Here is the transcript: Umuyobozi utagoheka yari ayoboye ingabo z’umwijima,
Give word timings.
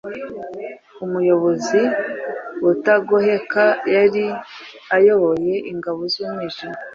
Umuyobozi 1.05 1.81
utagoheka 2.71 3.63
yari 3.95 4.25
ayoboye 4.95 5.55
ingabo 5.71 6.01
z’umwijima, 6.13 6.77